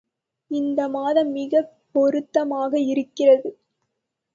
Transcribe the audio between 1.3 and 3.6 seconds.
மிகப் பொருத்தமாக இருக்கிறது.